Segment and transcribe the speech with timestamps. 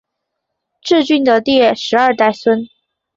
[0.81, 2.67] 挚峻的第十二代孙。